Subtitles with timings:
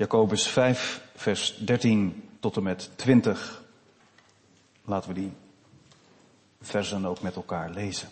[0.00, 3.64] Jacobus 5, vers 13 tot en met 20.
[4.84, 5.32] Laten we die
[6.60, 8.08] versen ook met elkaar lezen.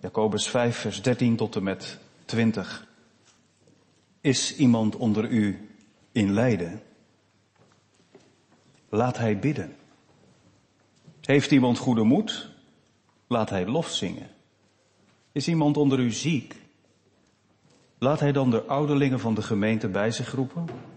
[0.00, 2.86] Jacobus 5, vers 13 tot en met 20.
[4.20, 5.68] Is iemand onder u
[6.12, 6.82] in lijden?
[8.88, 9.76] Laat hij bidden.
[11.20, 12.48] Heeft iemand goede moed?
[13.26, 14.30] Laat hij lof zingen.
[15.32, 16.56] Is iemand onder u ziek?
[17.98, 20.89] Laat hij dan de ouderlingen van de gemeente bij zich roepen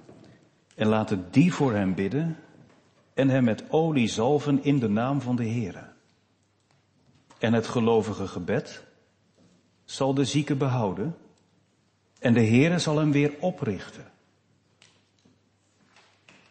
[0.76, 2.38] en laten die voor hem bidden
[3.14, 5.92] en hem met olie zalven in de naam van de Heere.
[7.40, 8.84] En het gelovige gebed
[9.86, 11.18] zal de zieke behouden
[12.20, 14.12] en de Heere zal hem weer oprichten.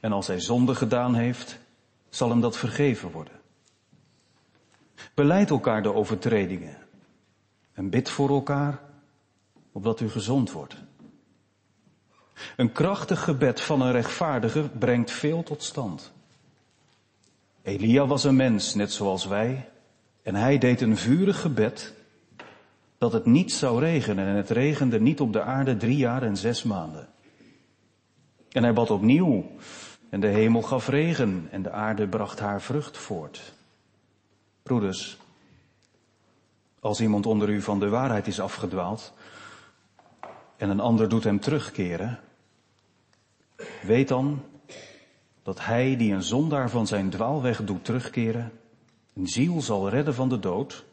[0.01, 1.59] En als hij zonde gedaan heeft,
[2.09, 3.41] zal hem dat vergeven worden.
[5.15, 6.77] Beleid elkaar de overtredingen
[7.73, 8.80] en bid voor elkaar,
[9.73, 10.77] opdat u gezond wordt.
[12.56, 16.12] Een krachtig gebed van een rechtvaardige brengt veel tot stand.
[17.62, 19.68] Elia was een mens, net zoals wij,
[20.23, 21.95] en hij deed een vurig gebed
[22.98, 26.37] dat het niet zou regenen en het regende niet op de aarde drie jaar en
[26.37, 27.09] zes maanden.
[28.48, 29.51] En hij bad opnieuw
[30.10, 33.52] en de hemel gaf regen en de aarde bracht haar vrucht voort.
[34.63, 35.16] Broeders,
[36.80, 39.13] als iemand onder u van de waarheid is afgedwaald
[40.57, 42.20] en een ander doet hem terugkeren,
[43.82, 44.43] weet dan
[45.43, 48.52] dat hij die een zondaar van zijn dwaalweg doet terugkeren,
[49.15, 50.85] een ziel zal redden van de dood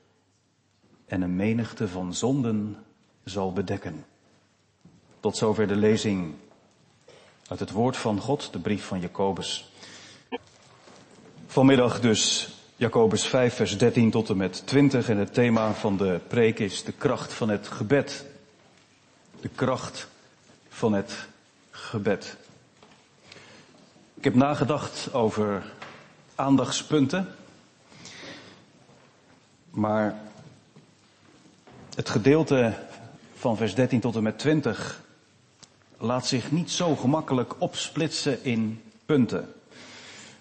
[1.06, 2.78] en een menigte van zonden
[3.24, 4.06] zal bedekken.
[5.20, 6.34] Tot zover de lezing
[7.48, 9.72] uit het woord van God, de brief van Jacobus.
[11.46, 16.20] Vanmiddag dus Jacobus 5, vers 13 tot en met 20 en het thema van de
[16.28, 18.26] preek is de kracht van het gebed.
[19.42, 20.08] De kracht
[20.70, 21.28] van het
[21.72, 22.38] gebed.
[24.20, 25.64] Ik heb nagedacht over
[26.36, 27.28] aandachtspunten,
[29.70, 30.16] maar
[31.96, 32.74] het gedeelte
[33.34, 35.02] van vers 13 tot en met 20
[35.98, 39.54] laat zich niet zo gemakkelijk opsplitsen in punten.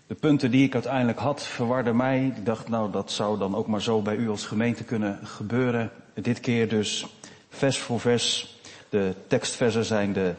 [0.07, 2.27] De punten die ik uiteindelijk had verwarden mij.
[2.37, 5.91] Ik dacht, nou, dat zou dan ook maar zo bij u als gemeente kunnen gebeuren.
[6.15, 7.07] Dit keer dus
[7.49, 8.57] vers voor vers.
[8.89, 10.35] De tekstversen zijn de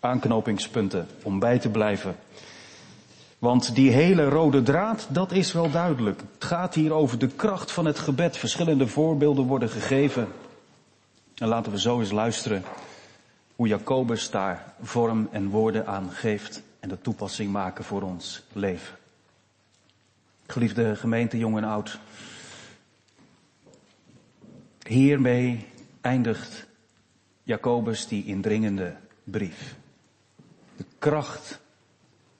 [0.00, 2.16] aanknopingspunten om bij te blijven.
[3.44, 6.20] Want die hele rode draad, dat is wel duidelijk.
[6.34, 8.36] Het gaat hier over de kracht van het gebed.
[8.36, 10.28] Verschillende voorbeelden worden gegeven.
[11.34, 12.64] En laten we zo eens luisteren
[13.56, 18.96] hoe Jacobus daar vorm en woorden aan geeft en de toepassing maken voor ons leven.
[20.46, 21.98] Geliefde gemeente, jong en oud.
[24.86, 25.66] Hiermee
[26.00, 26.66] eindigt
[27.42, 29.76] Jacobus die indringende brief.
[30.76, 31.60] De kracht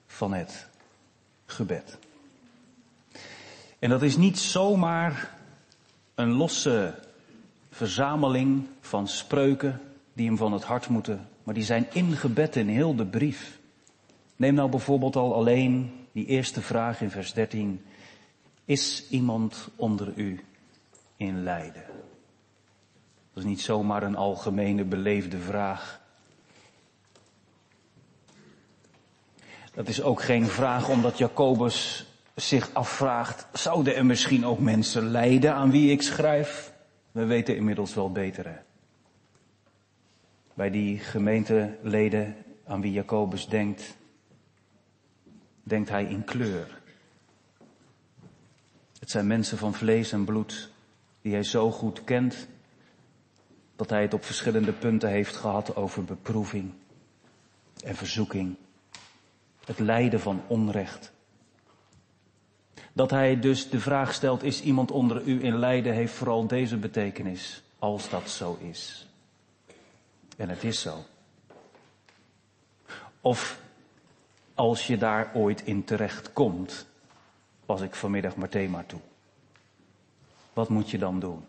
[0.07, 0.73] van het
[1.45, 1.97] gebed.
[3.79, 5.37] En dat is niet zomaar
[6.15, 6.93] een losse
[7.69, 9.81] verzameling van spreuken
[10.13, 13.59] die hem van het hart moeten, maar die zijn ingebed in heel de brief.
[14.35, 17.85] Neem nou bijvoorbeeld al alleen die eerste vraag in vers 13.
[18.65, 20.43] Is iemand onder u
[21.17, 21.83] in lijden?
[23.33, 26.01] Dat is niet zomaar een algemene beleefde vraag.
[29.75, 32.05] Dat is ook geen vraag omdat Jacobus
[32.35, 36.73] zich afvraagt, zouden er misschien ook mensen lijden aan wie ik schrijf?
[37.11, 38.45] We weten inmiddels wel beter.
[38.47, 38.57] Hè?
[40.53, 43.97] Bij die gemeenteleden aan wie Jacobus denkt,
[45.63, 46.81] denkt hij in kleur.
[48.99, 50.71] Het zijn mensen van vlees en bloed
[51.21, 52.47] die hij zo goed kent
[53.75, 56.73] dat hij het op verschillende punten heeft gehad over beproeving
[57.83, 58.55] en verzoeking.
[59.65, 61.11] Het lijden van onrecht.
[62.93, 66.77] Dat hij dus de vraag stelt, is iemand onder u in lijden, heeft vooral deze
[66.77, 69.07] betekenis, als dat zo is.
[70.37, 71.03] En het is zo.
[73.21, 73.59] Of
[74.53, 76.85] als je daar ooit in terecht komt,
[77.65, 78.99] was ik vanmiddag maar thema toe.
[80.53, 81.45] Wat moet je dan doen?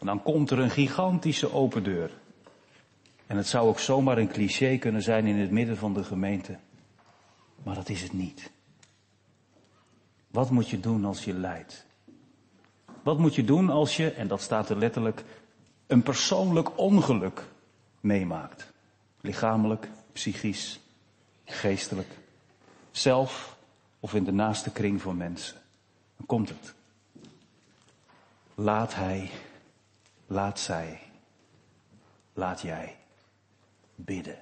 [0.00, 2.10] En dan komt er een gigantische open deur.
[3.28, 6.58] En het zou ook zomaar een cliché kunnen zijn in het midden van de gemeente.
[7.62, 8.50] Maar dat is het niet.
[10.30, 11.86] Wat moet je doen als je lijdt?
[13.02, 15.24] Wat moet je doen als je, en dat staat er letterlijk,
[15.86, 17.48] een persoonlijk ongeluk
[18.00, 18.72] meemaakt?
[19.20, 20.80] Lichamelijk, psychisch,
[21.44, 22.18] geestelijk.
[22.90, 23.56] Zelf
[24.00, 25.56] of in de naaste kring van mensen.
[26.16, 26.74] Dan komt het.
[28.54, 29.30] Laat hij,
[30.26, 31.00] laat zij,
[32.32, 32.96] laat jij.
[34.04, 34.38] Bidden.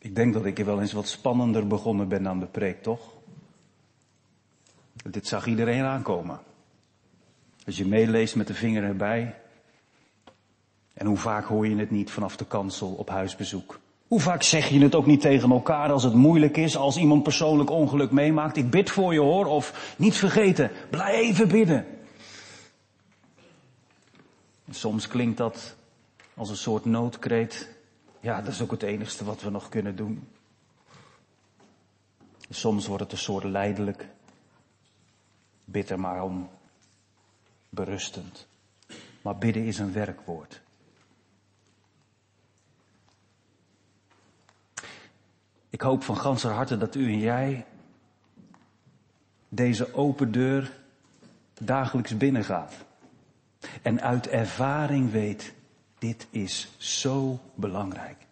[0.00, 3.00] Ik denk dat ik er wel eens wat spannender begonnen ben aan de preek, toch?
[5.10, 6.40] Dit zag iedereen aankomen.
[7.66, 9.34] Als je meeleest met de vinger erbij.
[10.94, 13.80] En hoe vaak hoor je het niet vanaf de kansel op huisbezoek?
[14.08, 17.22] Hoe vaak zeg je het ook niet tegen elkaar als het moeilijk is, als iemand
[17.22, 18.56] persoonlijk ongeluk meemaakt?
[18.56, 21.86] Ik bid voor je hoor, of niet vergeten, blijf even bidden.
[24.74, 25.76] Soms klinkt dat
[26.34, 27.68] als een soort noodkreet.
[28.20, 30.28] Ja, dat is ook het enigste wat we nog kunnen doen.
[32.50, 34.08] Soms wordt het een soort leidelijk.
[35.64, 36.50] Bid er maar om.
[37.68, 38.46] Berustend.
[39.22, 40.60] Maar bidden is een werkwoord.
[45.68, 47.66] Ik hoop van ganser harte dat u en jij
[49.48, 50.72] deze open deur
[51.54, 52.74] dagelijks binnengaat.
[53.82, 55.54] En uit ervaring weet,
[55.98, 58.26] dit is zo belangrijk.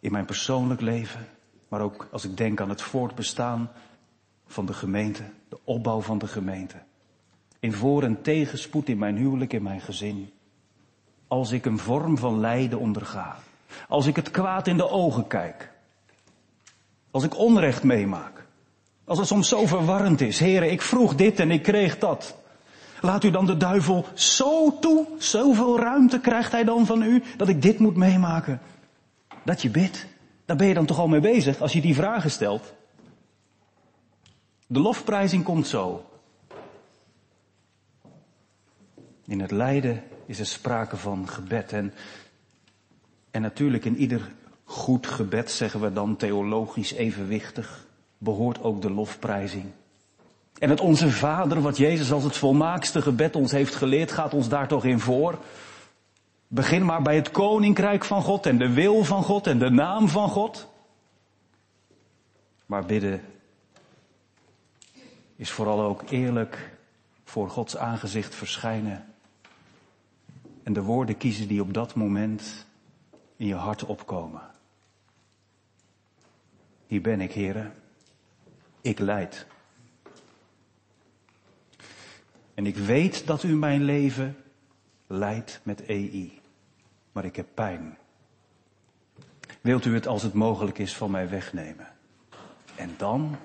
[0.00, 1.26] In mijn persoonlijk leven,
[1.68, 3.70] maar ook als ik denk aan het voortbestaan
[4.46, 6.76] van de gemeente, de opbouw van de gemeente.
[7.58, 10.32] In voor- en tegenspoed in mijn huwelijk, in mijn gezin.
[11.28, 13.38] Als ik een vorm van lijden onderga.
[13.88, 15.72] Als ik het kwaad in de ogen kijk.
[17.10, 18.46] Als ik onrecht meemaak.
[19.04, 20.38] Als het soms zo verwarrend is.
[20.38, 22.39] Heren, ik vroeg dit en ik kreeg dat.
[23.00, 27.48] Laat u dan de duivel zo toe, zoveel ruimte krijgt hij dan van u, dat
[27.48, 28.60] ik dit moet meemaken.
[29.44, 30.06] Dat je bidt.
[30.44, 32.74] Daar ben je dan toch al mee bezig als je die vragen stelt.
[34.66, 36.04] De lofprijzing komt zo.
[39.26, 41.72] In het lijden is er sprake van gebed.
[41.72, 41.94] En,
[43.30, 44.32] en natuurlijk in ieder
[44.64, 47.86] goed gebed, zeggen we dan theologisch evenwichtig,
[48.18, 49.64] behoort ook de lofprijzing.
[50.58, 54.48] En het Onze Vader, wat Jezus als het volmaakste gebed ons heeft geleerd, gaat ons
[54.48, 55.38] daar toch in voor.
[56.48, 60.08] Begin maar bij het koninkrijk van God en de wil van God en de naam
[60.08, 60.68] van God.
[62.66, 63.22] Maar bidden
[65.36, 66.70] is vooral ook eerlijk
[67.24, 69.04] voor Gods aangezicht verschijnen.
[70.62, 72.66] En de woorden kiezen die op dat moment
[73.36, 74.42] in je hart opkomen.
[76.86, 77.74] Hier ben ik, heren.
[78.80, 79.46] Ik leid.
[82.60, 84.36] En ik weet dat u mijn leven
[85.06, 86.40] leidt met EI.
[87.12, 87.98] Maar ik heb pijn.
[89.60, 91.86] Wilt u het als het mogelijk is van mij wegnemen?
[92.74, 93.36] En dan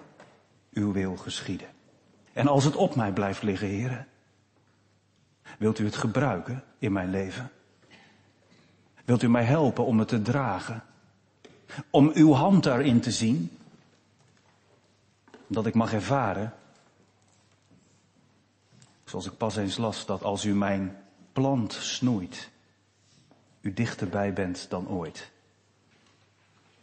[0.73, 1.67] uw wil geschieden.
[2.33, 4.07] En als het op mij blijft liggen, heren,
[5.57, 7.51] wilt u het gebruiken in mijn leven?
[9.05, 10.83] Wilt u mij helpen om het te dragen?
[11.89, 13.57] Om uw hand daarin te zien?
[15.47, 16.53] Dat ik mag ervaren,
[19.15, 20.97] zoals ik pas eens las, dat als u mijn
[21.33, 22.49] plant snoeit,
[23.61, 25.31] u dichterbij bent dan ooit.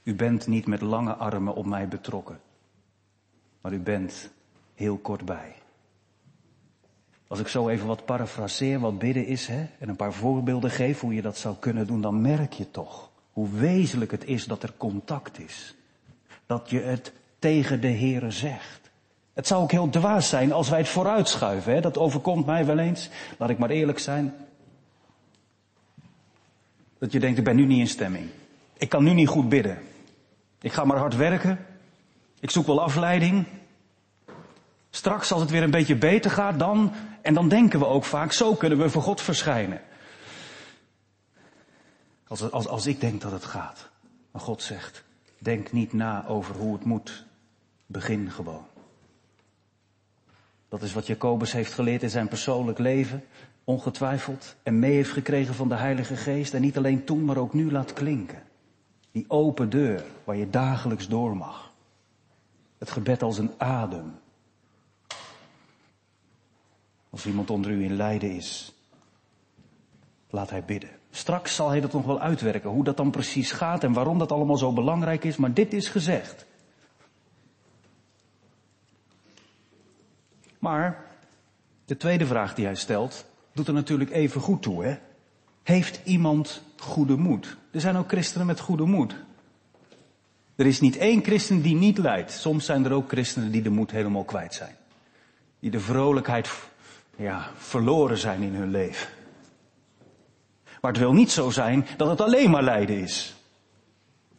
[0.02, 2.40] U bent niet met lange armen op mij betrokken,
[3.60, 4.30] maar u bent
[4.74, 5.54] heel kortbij.
[7.26, 11.00] Als ik zo even wat parafraseer, wat bidden is, hè, en een paar voorbeelden geef
[11.00, 14.62] hoe je dat zou kunnen doen, dan merk je toch hoe wezenlijk het is dat
[14.62, 15.74] er contact is.
[16.46, 18.81] Dat je het tegen de Heere zegt.
[19.32, 21.72] Het zou ook heel dwaas zijn als wij het vooruitschuiven.
[21.72, 21.80] Hè?
[21.80, 23.08] Dat overkomt mij wel eens.
[23.38, 24.34] Laat ik maar eerlijk zijn.
[26.98, 28.30] Dat je denkt, ik ben nu niet in stemming.
[28.78, 29.78] Ik kan nu niet goed bidden.
[30.60, 31.66] Ik ga maar hard werken.
[32.40, 33.46] Ik zoek wel afleiding.
[34.90, 38.32] Straks als het weer een beetje beter gaat, dan, en dan denken we ook vaak,
[38.32, 39.80] zo kunnen we voor God verschijnen.
[42.26, 43.88] Als, als, als ik denk dat het gaat.
[44.30, 45.04] Maar God zegt,
[45.38, 47.24] denk niet na over hoe het moet.
[47.86, 48.64] Begin gewoon.
[50.72, 53.24] Dat is wat Jacobus heeft geleerd in zijn persoonlijk leven,
[53.64, 56.54] ongetwijfeld, en mee heeft gekregen van de Heilige Geest.
[56.54, 58.42] En niet alleen toen, maar ook nu laat klinken.
[59.10, 61.72] Die open deur waar je dagelijks door mag.
[62.78, 64.14] Het gebed als een adem.
[67.10, 68.74] Als iemand onder u in lijden is,
[70.30, 70.90] laat hij bidden.
[71.10, 74.32] Straks zal hij dat nog wel uitwerken, hoe dat dan precies gaat en waarom dat
[74.32, 76.46] allemaal zo belangrijk is, maar dit is gezegd.
[80.62, 81.04] Maar
[81.84, 84.98] de tweede vraag die hij stelt, doet er natuurlijk even goed toe, hè?
[85.62, 87.56] Heeft iemand goede moed?
[87.70, 89.14] Er zijn ook christenen met goede moed.
[90.56, 92.32] Er is niet één christen die niet lijdt.
[92.32, 94.74] Soms zijn er ook christenen die de moed helemaal kwijt zijn.
[95.60, 96.50] Die de vrolijkheid,
[97.16, 99.08] ja, verloren zijn in hun leven.
[100.80, 103.34] Maar het wil niet zo zijn dat het alleen maar lijden is.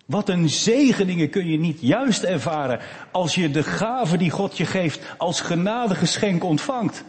[0.06, 2.80] Wat een zegeningen kun je niet juist ervaren
[3.12, 7.04] als je de gave die God je geeft als genadegeschenk ontvangt.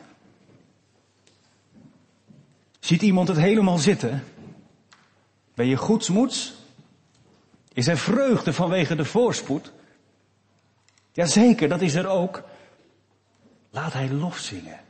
[2.80, 4.24] Ziet iemand het helemaal zitten?
[5.54, 6.54] Ben je goedsmoeds?
[7.72, 9.72] Is er vreugde vanwege de voorspoed?
[11.12, 12.42] Jazeker, dat is er ook.
[13.70, 14.80] Laat hij lof zingen.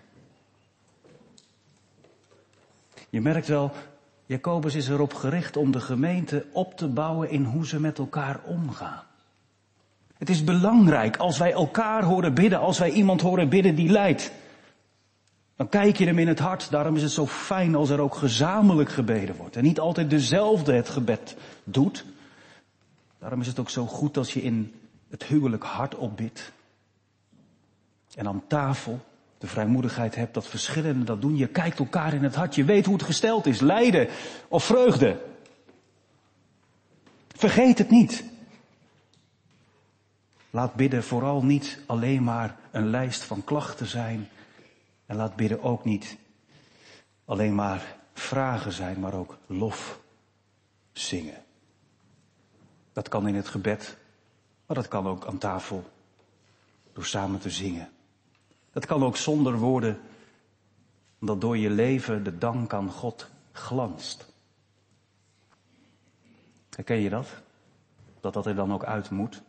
[3.10, 3.72] Je merkt wel,
[4.26, 8.40] Jacobus is erop gericht om de gemeente op te bouwen in hoe ze met elkaar
[8.44, 9.02] omgaan.
[10.14, 14.32] Het is belangrijk als wij elkaar horen bidden, als wij iemand horen bidden die lijdt.
[15.56, 16.70] Dan kijk je hem in het hart.
[16.70, 19.56] Daarom is het zo fijn als er ook gezamenlijk gebeden wordt.
[19.56, 22.04] En niet altijd dezelfde het gebed doet.
[23.18, 24.74] Daarom is het ook zo goed als je in
[25.08, 26.52] het huwelijk hart opbidt.
[28.14, 29.00] En aan tafel
[29.44, 31.36] de vrijmoedigheid hebt dat verschillenden dat doen.
[31.36, 32.54] Je kijkt elkaar in het hart.
[32.54, 33.60] Je weet hoe het gesteld is.
[33.60, 34.08] Lijden
[34.48, 35.20] of vreugde.
[37.28, 38.24] Vergeet het niet.
[40.50, 44.28] Laat bidden vooral niet alleen maar een lijst van klachten zijn.
[45.06, 46.16] En laat bidden ook niet
[47.24, 50.00] alleen maar vragen zijn, maar ook lof
[50.92, 51.42] zingen.
[52.92, 53.96] Dat kan in het gebed,
[54.66, 55.90] maar dat kan ook aan tafel
[56.92, 57.93] door samen te zingen.
[58.74, 60.00] Dat kan ook zonder woorden,
[61.20, 64.32] omdat door je leven de dank aan God glanst.
[66.70, 67.28] Herken je dat?
[68.20, 69.42] Dat dat er dan ook uit moet?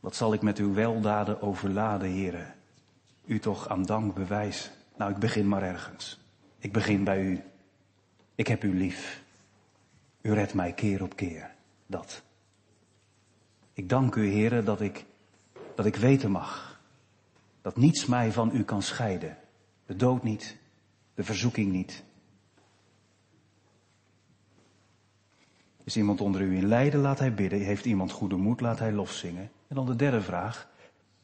[0.00, 2.54] Wat zal ik met uw weldaden overladen, heren?
[3.24, 4.70] U toch aan dank bewijs.
[4.96, 6.20] Nou, ik begin maar ergens.
[6.58, 7.42] Ik begin bij u.
[8.34, 9.22] Ik heb u lief.
[10.20, 11.50] U redt mij keer op keer.
[11.86, 12.22] Dat.
[13.72, 15.04] Ik dank u, heren, dat ik,
[15.74, 16.80] dat ik weten mag.
[17.62, 19.36] Dat niets mij van u kan scheiden.
[19.86, 20.56] De dood niet.
[21.14, 22.02] De verzoeking niet.
[25.84, 27.60] Is iemand onder u in lijden, laat hij bidden.
[27.60, 29.50] Heeft iemand goede moed, laat hij lof zingen.
[29.68, 30.68] En dan de derde vraag.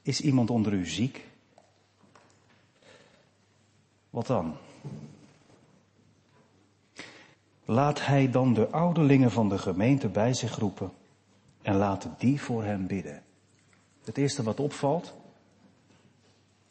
[0.02, 1.26] Is iemand onder u ziek?
[4.10, 4.56] Wat dan?
[7.64, 10.92] Laat hij dan de ouderlingen van de gemeente bij zich roepen
[11.62, 13.22] en laten die voor hem bidden.
[14.08, 15.14] Het eerste wat opvalt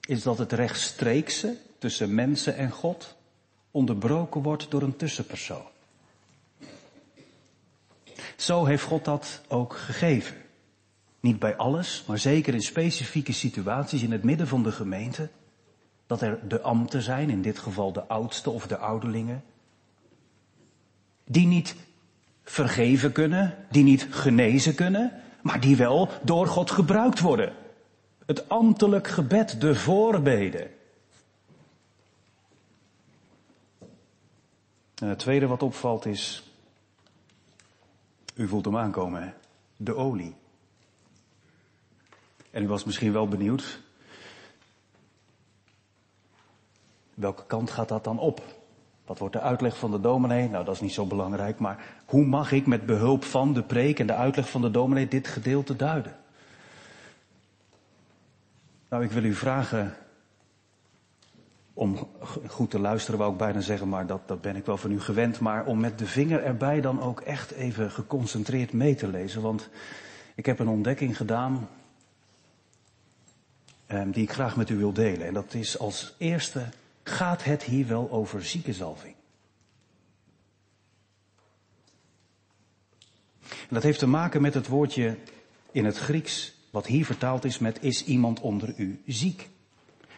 [0.08, 3.16] is dat het rechtstreekse tussen mensen en God
[3.72, 5.66] onderbroken wordt door een tussenpersoon.
[8.36, 10.36] Zo heeft God dat ook gegeven.
[11.20, 15.30] Niet bij alles, maar zeker in specifieke situaties in het midden van de gemeente.
[16.08, 19.44] Dat er de ambten zijn, in dit geval de oudste of de ouderlingen.
[21.24, 21.76] Die niet
[22.44, 27.54] vergeven kunnen, die niet genezen kunnen, maar die wel door God gebruikt worden.
[28.26, 30.72] Het ambtelijk gebed, de voorbeden.
[34.96, 36.44] En het tweede wat opvalt is,
[38.36, 39.34] u voelt hem aankomen, hè?
[39.78, 40.36] de olie.
[42.52, 43.82] En u was misschien wel benieuwd,
[47.14, 48.57] welke kant gaat dat dan op?
[49.08, 50.50] Wat wordt de uitleg van de dominee?
[50.50, 54.00] Nou, dat is niet zo belangrijk, maar hoe mag ik met behulp van de preek
[54.00, 56.16] en de uitleg van de dominee dit gedeelte duiden?
[58.90, 59.96] Nou, ik wil u vragen
[61.74, 62.08] om
[62.48, 65.02] goed te luisteren, wou ik bijna zeggen, maar dat, dat ben ik wel van u
[65.02, 69.42] gewend, maar om met de vinger erbij dan ook echt even geconcentreerd mee te lezen.
[69.42, 69.70] Want
[70.36, 71.70] ik heb een ontdekking gedaan
[73.88, 75.28] um, die ik graag met u wil delen.
[75.28, 76.64] En dat is als eerste,
[77.08, 79.16] gaat het hier wel over ziekenzalving?
[83.42, 85.18] En dat heeft te maken met het woordje
[85.72, 89.50] in het Grieks, wat hier vertaald is met is iemand onder u ziek?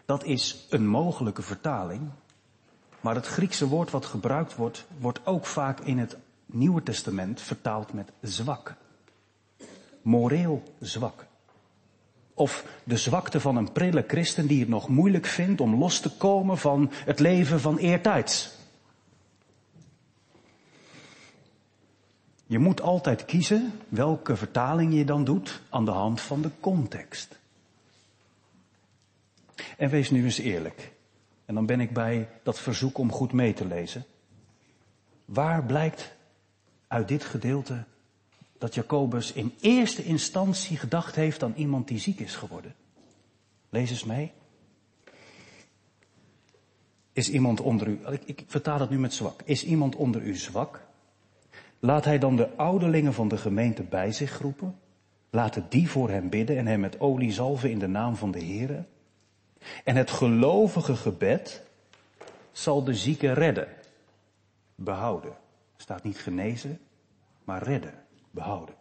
[0.06, 2.10] Dat is een mogelijke vertaling,
[3.02, 7.94] maar het Griekse woord wat gebruikt wordt, wordt ook vaak in het Nieuwe Testament vertaald
[7.94, 8.76] met zwak.
[10.02, 11.29] Moreel zwak.
[12.40, 16.10] Of de zwakte van een prille christen die het nog moeilijk vindt om los te
[16.10, 18.52] komen van het leven van eertijds.
[22.46, 27.40] Je moet altijd kiezen welke vertaling je dan doet aan de hand van de context.
[29.78, 30.92] En wees nu eens eerlijk.
[31.46, 34.06] En dan ben ik bij dat verzoek om goed mee te lezen.
[35.26, 36.16] Waar blijkt
[36.88, 37.84] uit dit gedeelte
[38.60, 42.76] dat Jacobus in eerste instantie gedacht heeft aan iemand die ziek is geworden.
[43.70, 44.32] Lees eens mee.
[47.14, 49.42] Is iemand onder u, ik, ik vertaal het nu met zwak.
[49.46, 50.88] Is iemand onder u zwak?
[51.80, 54.80] Laat hij dan de ouderlingen van de gemeente bij zich roepen.
[55.30, 58.40] Laten die voor hem bidden en hem met olie zalven in de naam van de
[58.40, 58.86] Heer.
[59.84, 61.64] En het gelovige gebed
[62.52, 63.68] zal de zieke redden.
[64.76, 65.34] Behouden.
[65.78, 66.80] Staat niet genezen,
[67.44, 68.76] maar redden behouden.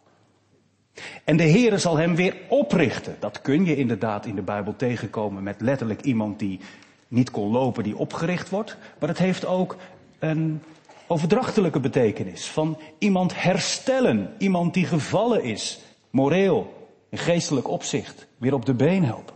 [1.23, 3.15] En de Heere zal hem weer oprichten.
[3.19, 6.59] Dat kun je inderdaad in de Bijbel tegenkomen met letterlijk iemand die
[7.07, 9.75] niet kon lopen die opgericht wordt, maar het heeft ook
[10.19, 10.61] een
[11.07, 15.79] overdrachtelijke betekenis van iemand herstellen, iemand die gevallen is,
[16.09, 19.35] moreel, in geestelijk opzicht, weer op de been helpen.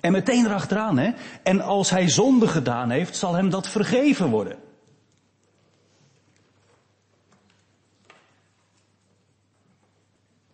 [0.00, 1.10] En meteen erachteraan, hè.
[1.42, 4.56] En als hij zonde gedaan heeft, zal hem dat vergeven worden.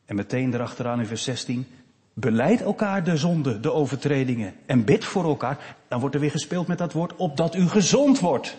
[0.04, 1.66] En meteen erachteraan in vers 16,
[2.12, 5.76] beleid elkaar de zonde, de overtredingen en bid voor elkaar.
[5.88, 8.56] Dan wordt er weer gespeeld met dat woord, opdat u gezond wordt.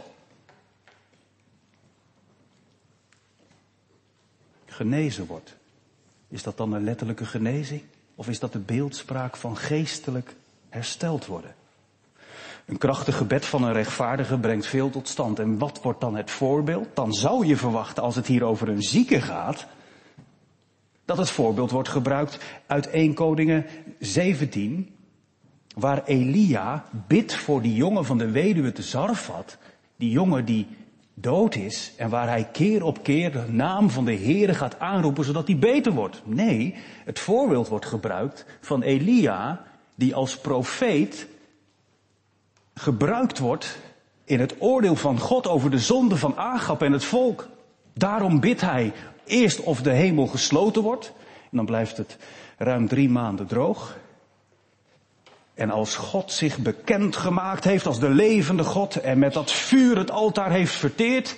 [4.65, 5.55] Genezen wordt.
[6.27, 7.81] Is dat dan een letterlijke genezing?
[8.15, 10.35] Of is dat de beeldspraak van geestelijk
[10.69, 11.55] hersteld worden?
[12.65, 15.39] Een krachtig gebed van een rechtvaardige brengt veel tot stand.
[15.39, 16.87] En wat wordt dan het voorbeeld?
[16.93, 19.67] Dan zou je verwachten, als het hier over een zieke gaat,
[21.05, 23.65] dat het voorbeeld wordt gebruikt uit 1 Koningen
[23.99, 24.95] 17,
[25.75, 29.57] waar Elia bidt voor die jongen van de weduwe te Zarfat,
[29.95, 30.67] die jongen die
[31.13, 35.25] dood is en waar hij keer op keer de naam van de Heere gaat aanroepen
[35.25, 36.21] zodat hij beter wordt.
[36.25, 39.63] Nee, het voorbeeld wordt gebruikt van Elia
[39.95, 41.27] die als profeet
[42.73, 43.79] gebruikt wordt
[44.25, 47.47] in het oordeel van God over de zonde van Agap en het volk.
[47.93, 48.93] Daarom bidt hij
[49.25, 51.13] eerst of de hemel gesloten wordt.
[51.51, 52.17] En dan blijft het
[52.57, 53.97] ruim drie maanden droog.
[55.53, 59.97] En als God zich bekend gemaakt heeft als de levende God en met dat vuur
[59.97, 61.35] het altaar heeft verteerd,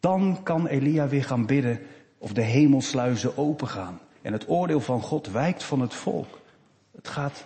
[0.00, 1.80] dan kan Elia weer gaan bidden
[2.18, 4.00] of de hemelsluizen opengaan.
[4.22, 6.40] En het oordeel van God wijkt van het volk.
[6.94, 7.44] Het gaat,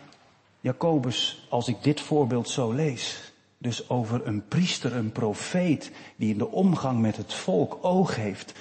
[0.60, 6.38] Jacobus, als ik dit voorbeeld zo lees, dus over een priester, een profeet, die in
[6.38, 8.52] de omgang met het volk oog heeft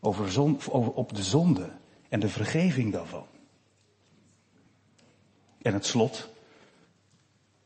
[0.00, 1.70] over, op de zonde
[2.08, 3.26] en de vergeving daarvan.
[5.62, 6.28] En het slot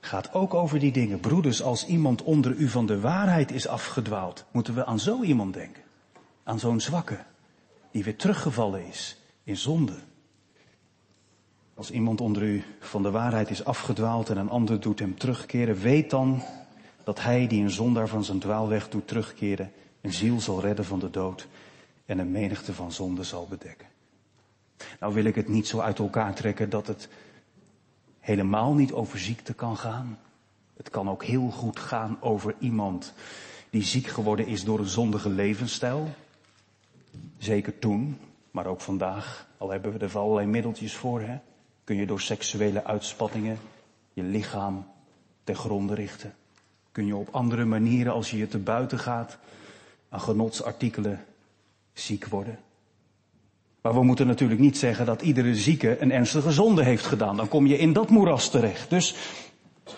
[0.00, 1.20] gaat ook over die dingen.
[1.20, 5.54] Broeders, als iemand onder u van de waarheid is afgedwaald, moeten we aan zo iemand
[5.54, 5.82] denken.
[6.42, 7.18] Aan zo'n zwakke,
[7.90, 9.98] die weer teruggevallen is in zonde.
[11.74, 15.76] Als iemand onder u van de waarheid is afgedwaald en een ander doet hem terugkeren,
[15.76, 16.42] weet dan
[17.04, 20.98] dat hij die een zondaar van zijn dwaalweg doet terugkeren, een ziel zal redden van
[20.98, 21.48] de dood
[22.06, 23.86] en een menigte van zonden zal bedekken.
[25.00, 27.08] Nou wil ik het niet zo uit elkaar trekken dat het
[28.20, 30.18] helemaal niet over ziekte kan gaan.
[30.76, 33.12] Het kan ook heel goed gaan over iemand
[33.70, 36.08] die ziek geworden is door een zondige levensstijl.
[37.38, 38.18] Zeker toen,
[38.50, 41.38] maar ook vandaag, al hebben we er allerlei middeltjes voor, hè,
[41.84, 43.58] kun je door seksuele uitspattingen
[44.12, 44.86] je lichaam
[45.44, 46.34] ten gronde richten.
[46.92, 49.38] Kun je op andere manieren, als je je te buiten gaat,
[50.08, 51.24] aan genotsartikelen
[51.92, 52.58] ziek worden.
[53.82, 57.36] Maar we moeten natuurlijk niet zeggen dat iedere zieke een ernstige zonde heeft gedaan.
[57.36, 58.90] Dan kom je in dat moeras terecht.
[58.90, 59.14] Dus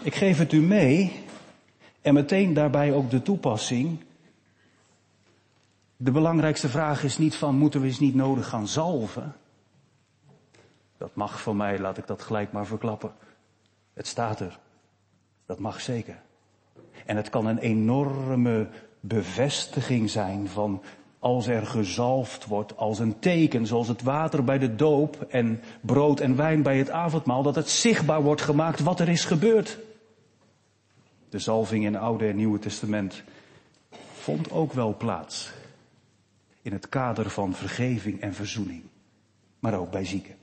[0.03, 1.13] ik geef het u mee
[2.03, 3.99] en meteen daarbij ook de toepassing.
[5.97, 9.37] De belangrijkste vraag is niet van moeten we eens niet nodig gaan zalven.
[10.99, 13.13] Dat mag van mij, laat ik dat gelijk maar verklappen.
[13.95, 14.59] Het staat er.
[15.47, 16.23] Dat mag zeker.
[17.07, 18.69] En het kan een enorme
[19.01, 20.83] bevestiging zijn van
[21.25, 26.21] als er gezalfd wordt als een teken, zoals het water bij de doop en brood
[26.21, 29.79] en wijn bij het avondmaal, dat het zichtbaar wordt gemaakt wat er is gebeurd.
[31.29, 33.23] De zalving in het Oude en Nieuwe Testament
[34.13, 35.53] vond ook wel plaats
[36.63, 38.83] in het kader van vergeving en verzoening,
[39.59, 40.35] maar ook bij zieken.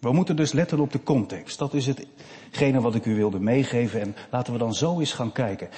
[0.00, 1.58] We moeten dus letten op de context.
[1.58, 5.32] Dat is hetgene wat ik u wilde meegeven en laten we dan zo eens gaan
[5.32, 5.68] kijken.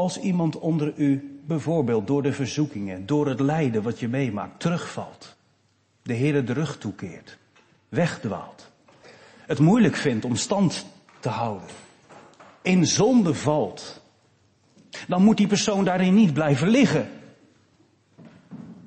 [0.00, 5.36] Als iemand onder u bijvoorbeeld door de verzoekingen, door het lijden wat je meemaakt, terugvalt,
[6.02, 7.38] de Heer de rug toekeert,
[7.88, 8.70] wegdwaalt,
[9.46, 10.86] het moeilijk vindt om stand
[11.18, 11.68] te houden,
[12.62, 14.02] in zonde valt,
[15.08, 17.08] dan moet die persoon daarin niet blijven liggen.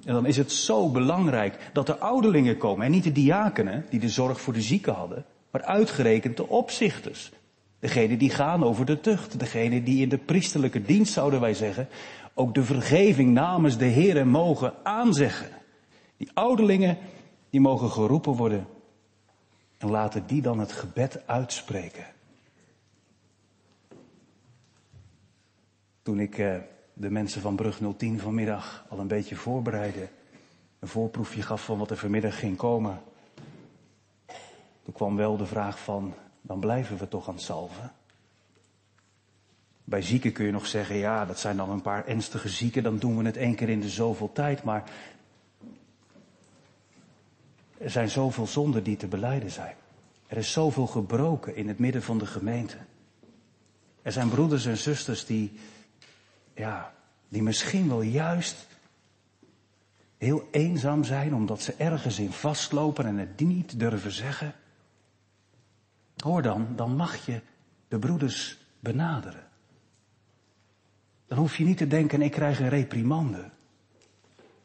[0.05, 3.99] En dan is het zo belangrijk dat er ouderlingen komen en niet de diakenen die
[3.99, 7.31] de zorg voor de zieken hadden, maar uitgerekend de opzichters,
[7.83, 9.39] Degene die gaan over de tucht.
[9.39, 11.87] Degene die in de priesterlijke dienst, zouden wij zeggen,
[12.33, 15.49] ook de vergeving namens de Heer mogen aanzeggen.
[16.17, 16.97] Die ouderlingen,
[17.49, 18.67] die mogen geroepen worden.
[19.77, 22.05] En laten die dan het gebed uitspreken.
[26.01, 26.55] Toen ik eh,
[26.93, 30.07] de mensen van Brug 010 vanmiddag al een beetje voorbereidde,
[30.79, 33.01] een voorproefje gaf van wat er vanmiddag ging komen,
[34.83, 36.13] toen kwam wel de vraag van,
[36.45, 37.91] dan blijven we toch aan het salven.
[39.83, 42.97] Bij zieken kun je nog zeggen, ja, dat zijn dan een paar ernstige zieken, dan
[42.97, 44.83] doen we het één keer in de zoveel tijd, maar
[47.77, 49.75] er zijn zoveel zonden die te beleiden zijn.
[50.27, 52.77] Er is zoveel gebroken in het midden van de gemeente.
[54.01, 55.59] Er zijn broeders en zusters die,
[56.53, 56.93] ja,
[57.27, 58.67] die misschien wel juist
[60.17, 64.55] heel eenzaam zijn omdat ze ergens in vastlopen en het niet durven zeggen.
[66.23, 67.41] Hoor dan, dan mag je
[67.87, 69.47] de broeders benaderen.
[71.27, 73.49] Dan hoef je niet te denken, ik krijg een reprimande.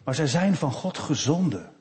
[0.04, 1.72] Maar zij zijn van God gezonden.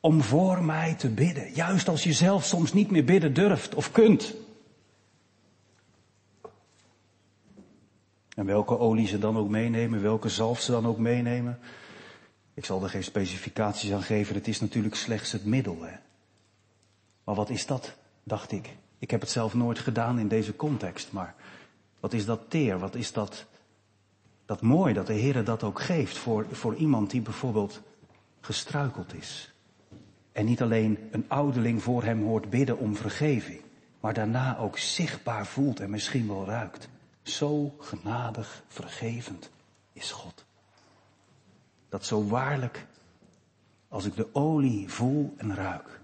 [0.00, 1.52] Om voor mij te bidden.
[1.54, 4.34] Juist als je zelf soms niet meer bidden durft of kunt.
[8.34, 11.58] En welke olie ze dan ook meenemen, welke zalf ze dan ook meenemen.
[12.54, 15.82] Ik zal er geen specificaties aan geven, het is natuurlijk slechts het middel.
[15.82, 15.96] Hè?
[17.24, 18.76] Maar wat is dat, dacht ik.
[18.98, 21.34] Ik heb het zelf nooit gedaan in deze context, maar
[22.00, 23.46] wat is dat teer, wat is dat,
[24.46, 27.80] dat mooi dat de Heer dat ook geeft voor, voor iemand die bijvoorbeeld
[28.40, 29.52] gestruikeld is.
[30.32, 33.60] En niet alleen een ouderling voor hem hoort bidden om vergeving,
[34.00, 36.88] maar daarna ook zichtbaar voelt en misschien wel ruikt.
[37.22, 39.50] Zo genadig vergevend
[39.92, 40.44] is God.
[41.88, 42.86] Dat zo waarlijk,
[43.88, 46.00] als ik de olie voel en ruik,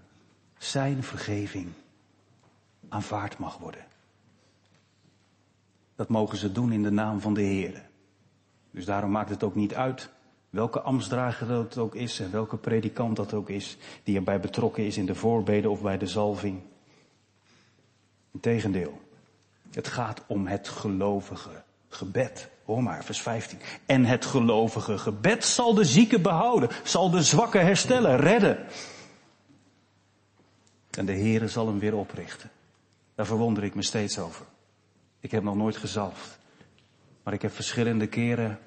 [0.59, 1.67] zijn vergeving
[2.89, 3.85] aanvaard mag worden.
[5.95, 7.89] Dat mogen ze doen in de naam van de Heer.
[8.71, 10.09] Dus daarom maakt het ook niet uit
[10.49, 14.97] welke ambtsdrager dat ook is en welke predikant dat ook is, die erbij betrokken is
[14.97, 16.61] in de voorbeden of bij de zalving.
[18.31, 19.01] Integendeel,
[19.71, 22.49] het gaat om het gelovige gebed.
[22.65, 23.59] Hoor maar, vers 15.
[23.85, 28.65] En het gelovige gebed zal de zieke behouden, zal de zwakke herstellen, redden.
[30.89, 32.49] En de Heere zal hem weer oprichten.
[33.15, 34.45] Daar verwonder ik me steeds over.
[35.19, 36.39] Ik heb nog nooit gezalfd.
[37.23, 38.59] Maar ik heb verschillende keren,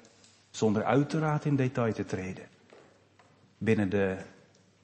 [0.49, 2.47] zonder uiteraard in detail te treden,
[3.57, 4.17] binnen de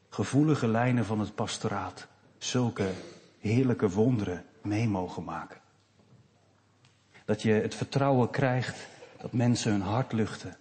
[0.10, 2.91] gevoelige lijnen van het pastoraat zulke
[3.39, 5.60] heerlijke wonderen mee mogen maken.
[7.25, 8.88] Dat je het vertrouwen krijgt
[9.21, 10.58] dat mensen hun hart luchten.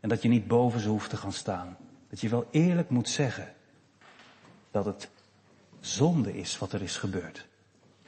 [0.00, 1.76] En dat je niet boven ze hoeft te gaan staan.
[2.08, 3.54] Dat je wel eerlijk moet zeggen
[4.70, 5.10] dat het
[5.86, 7.46] zonde is wat er is gebeurd.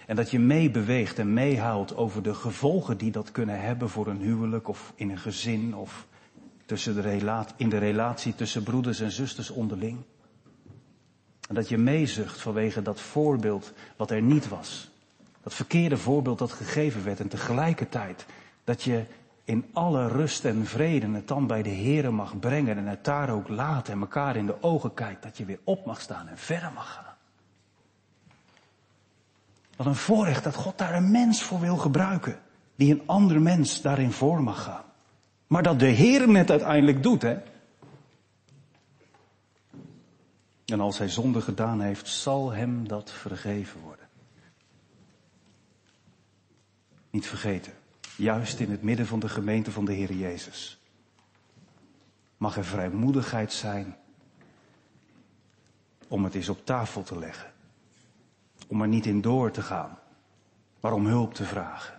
[0.06, 4.20] En dat je meebeweegt en meehaalt over de gevolgen die dat kunnen hebben voor een
[4.20, 6.06] huwelijk of in een gezin of
[6.66, 9.98] tussen de relatie, in de relatie tussen broeders en zusters onderling.
[11.48, 14.90] En dat je meezucht vanwege dat voorbeeld wat er niet was.
[15.42, 18.26] Dat verkeerde voorbeeld dat gegeven werd en tegelijkertijd
[18.64, 19.04] dat je
[19.44, 23.30] in alle rust en vrede het dan bij de Here mag brengen en het daar
[23.30, 26.38] ook laat en elkaar in de ogen kijkt, dat je weer op mag staan en
[26.38, 27.13] verder mag gaan.
[29.76, 32.40] Wat een voorrecht dat God daar een mens voor wil gebruiken,
[32.76, 34.84] die een ander mens daarin voor mag gaan.
[35.46, 37.38] Maar dat de Heer het uiteindelijk doet, hè.
[40.64, 44.08] En als hij zonde gedaan heeft, zal hem dat vergeven worden.
[47.10, 47.72] Niet vergeten,
[48.16, 50.80] juist in het midden van de gemeente van de Heer Jezus.
[52.36, 53.96] Mag er vrijmoedigheid zijn
[56.08, 57.53] om het eens op tafel te leggen.
[58.66, 59.98] Om er niet in door te gaan,
[60.80, 61.98] maar om hulp te vragen.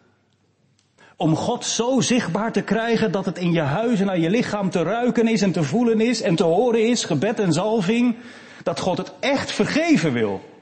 [1.18, 4.70] Om God zo zichtbaar te krijgen dat het in je huis en aan je lichaam
[4.70, 8.18] te ruiken is en te voelen is en te horen is, gebed en zalving,
[8.64, 10.54] dat God het echt vergeven wil.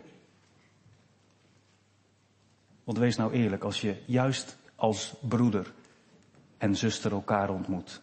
[2.84, 5.74] Want wees nou eerlijk, als je juist als broeder
[6.58, 8.02] en zuster elkaar ontmoet.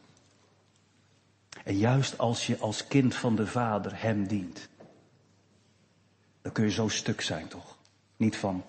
[1.65, 4.69] En juist als je als kind van de Vader Hem dient.
[6.43, 7.77] Dan kun je zo stuk zijn, toch?
[8.20, 8.62] Niet van,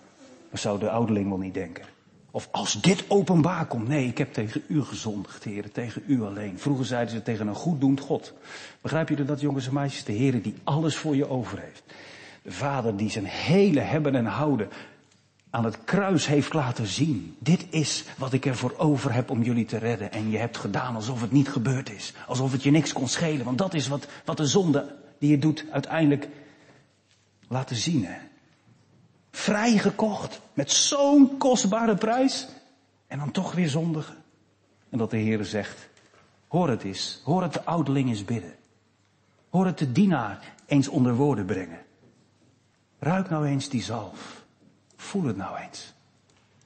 [0.50, 1.86] wat zou de ouderling wel niet denken?
[2.32, 3.88] Of als dit openbaar komt.
[3.88, 6.60] Nee, ik heb tegen u gezondigd, heren, tegen u alleen.
[6.60, 8.34] Vroeger zeiden ze tegen een goeddoend God.
[8.82, 10.04] Begrijp je dat, jongens en meisjes?
[10.04, 11.84] De Heer die alles voor je over heeft.
[12.42, 14.70] De Vader die zijn hele hebben en houden
[15.50, 17.36] aan het kruis heeft laten zien.
[17.40, 20.12] Dit is wat ik ervoor over heb om jullie te redden.
[20.12, 22.14] En je hebt gedaan alsof het niet gebeurd is.
[22.28, 23.46] Alsof het je niks kon schelen.
[23.46, 26.28] Want dat is wat, wat de zonde die je doet uiteindelijk
[27.48, 28.06] laten zien.
[28.06, 28.30] Hè?
[29.32, 32.48] Vrijgekocht met zo'n kostbare prijs.
[33.08, 34.16] En dan toch weer zondigen.
[34.90, 35.90] En dat de Heer zegt,
[36.48, 38.56] hoor het eens, hoor het de ouderling eens bidden.
[39.50, 41.80] Hoor het de dienaar eens onder woorden brengen.
[43.00, 44.44] Ruik nou eens die zalf.
[44.96, 45.94] Voel het nou eens.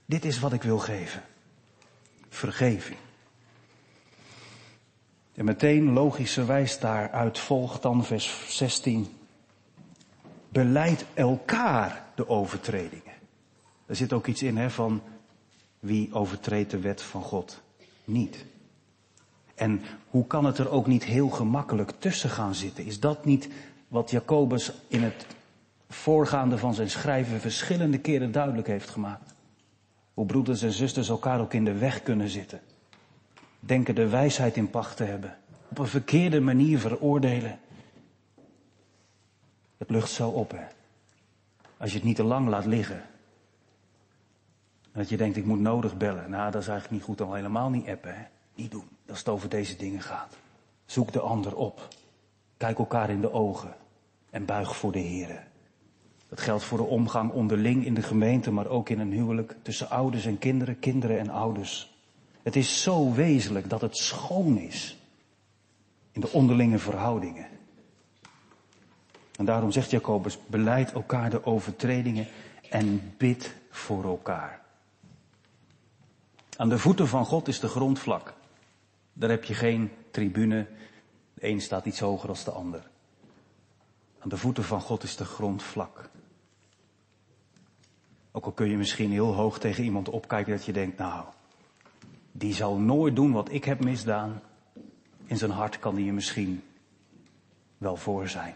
[0.06, 1.23] Dit is wat ik wil geven.
[2.30, 2.97] Vergeving.
[5.36, 9.17] En meteen logischerwijs daaruit volgt dan vers 16.
[10.49, 13.13] Beleid elkaar de overtredingen.
[13.86, 15.01] Er zit ook iets in hè, van
[15.80, 17.62] wie overtreedt de wet van God
[18.04, 18.45] niet.
[19.56, 22.86] En hoe kan het er ook niet heel gemakkelijk tussen gaan zitten?
[22.86, 23.49] Is dat niet
[23.88, 25.25] wat Jacobus in het
[25.89, 29.34] voorgaande van zijn schrijven verschillende keren duidelijk heeft gemaakt.
[30.13, 32.62] Hoe broeders en zusters elkaar ook in de weg kunnen zitten.
[33.60, 35.38] Denken de wijsheid in pacht te hebben.
[35.69, 37.60] Op een verkeerde manier veroordelen.
[39.78, 40.65] Het lucht zo op, hè.
[41.77, 43.03] Als je het niet te lang laat liggen.
[44.91, 46.29] Dat je denkt, ik moet nodig bellen.
[46.29, 47.17] Nou, dat is eigenlijk niet goed.
[47.17, 48.23] Dan helemaal niet appen, hè.
[48.55, 48.88] Niet doen.
[49.09, 50.38] Als het over deze dingen gaat.
[50.85, 51.88] Zoek de ander op.
[52.57, 53.75] Kijk elkaar in de ogen.
[54.29, 55.47] En buig voor de Heer.
[56.29, 59.89] Dat geldt voor de omgang onderling in de gemeente, maar ook in een huwelijk tussen
[59.89, 61.95] ouders en kinderen, kinderen en ouders.
[62.43, 64.97] Het is zo wezenlijk dat het schoon is
[66.11, 67.47] in de onderlinge verhoudingen.
[69.37, 72.27] En daarom zegt Jacobus, beleid elkaar de overtredingen
[72.69, 74.61] en bid voor elkaar.
[76.57, 78.33] Aan de voeten van God is de grond vlak.
[79.13, 80.67] Daar heb je geen tribune.
[81.33, 82.87] De een staat iets hoger dan de ander.
[84.19, 86.09] Aan de voeten van God is de grond vlak.
[88.31, 91.25] Ook al kun je misschien heel hoog tegen iemand opkijken dat je denkt, nou,
[92.31, 94.41] die zal nooit doen wat ik heb misdaan.
[95.25, 96.63] In zijn hart kan die je misschien
[97.77, 98.55] wel voor zijn.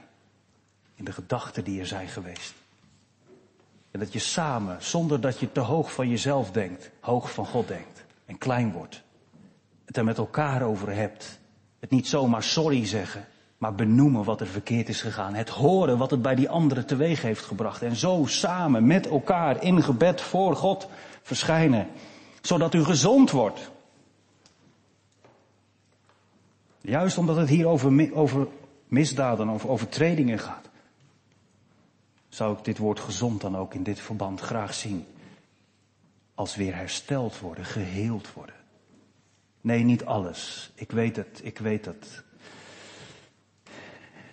[1.00, 2.54] In de gedachten die er zijn geweest.
[3.92, 7.68] En dat je samen, zonder dat je te hoog van jezelf denkt, hoog van God
[7.68, 9.04] denkt en klein wordt.
[9.86, 11.40] Het er met elkaar over hebt.
[11.80, 13.26] Het niet zomaar sorry zeggen,
[13.58, 15.34] maar benoemen wat er verkeerd is gegaan.
[15.34, 17.82] Het horen wat het bij die anderen teweeg heeft gebracht.
[17.82, 20.88] En zo samen met elkaar in gebed voor God
[21.22, 21.88] verschijnen.
[22.42, 23.72] Zodat u gezond wordt.
[26.82, 28.48] Juist omdat het hier over, over
[28.88, 30.70] misdaden, over overtredingen gaat.
[32.30, 35.06] Zou ik dit woord gezond dan ook in dit verband graag zien.
[36.36, 38.56] Als weer hersteld worden, geheeld worden.
[39.62, 40.72] Nee, niet alles.
[40.76, 42.24] Ik weet het, ik weet het.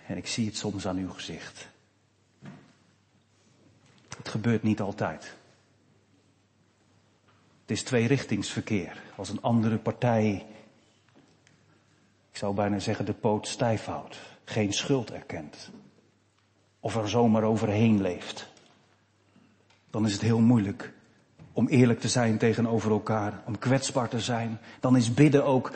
[0.07, 1.67] En ik zie het soms aan uw gezicht.
[4.17, 5.35] Het gebeurt niet altijd.
[7.61, 9.03] Het is tweerichtingsverkeer.
[9.15, 10.45] Als een andere partij,
[12.31, 15.69] ik zou bijna zeggen, de poot stijf houdt, geen schuld erkent,
[16.87, 18.49] of er zomaar overheen leeft,
[19.89, 20.93] dan is het heel moeilijk
[21.53, 24.59] om eerlijk te zijn tegenover elkaar, om kwetsbaar te zijn.
[24.79, 25.71] Dan is bidden ook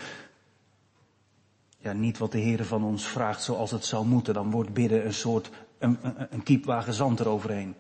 [1.78, 4.34] ja, niet wat de Heer van ons vraagt zoals het zou moeten.
[4.34, 7.76] Dan wordt bidden een soort, een, een, een kiepwagen eroverheen.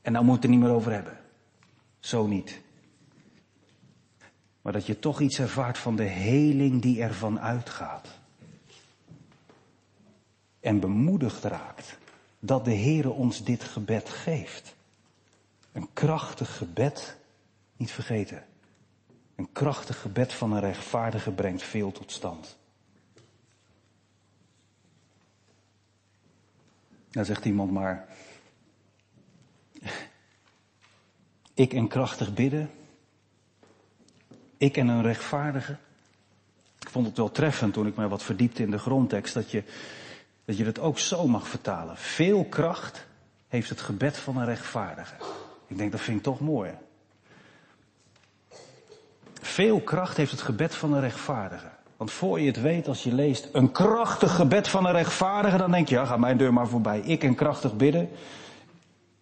[0.00, 1.18] En dan moet het er niet meer over hebben.
[2.00, 2.60] Zo niet.
[4.62, 8.08] Maar dat je toch iets ervaart van de heling die ervan uitgaat.
[10.60, 12.00] En bemoedigd raakt
[12.44, 14.74] dat de Heere ons dit gebed geeft.
[15.72, 17.16] Een krachtig gebed,
[17.76, 18.44] niet vergeten.
[19.34, 22.56] Een krachtig gebed van een rechtvaardige brengt veel tot stand.
[27.10, 28.08] Dan zegt iemand maar,
[31.54, 32.70] ik en krachtig bidden,
[34.56, 35.76] ik en een rechtvaardige.
[36.78, 39.64] Ik vond het wel treffend toen ik mij wat verdiepte in de grondtekst, dat je,
[40.44, 41.96] dat je het ook zo mag vertalen.
[41.96, 43.06] Veel kracht
[43.48, 45.14] heeft het gebed van een rechtvaardige.
[45.66, 46.70] Ik denk, dat vind ik toch mooi.
[49.40, 51.70] Veel kracht heeft het gebed van een rechtvaardige.
[51.96, 55.70] Want voor je het weet, als je leest een krachtig gebed van een rechtvaardige, dan
[55.70, 57.00] denk je, ja, ga mijn deur maar voorbij.
[57.00, 58.08] Ik en krachtig bidden.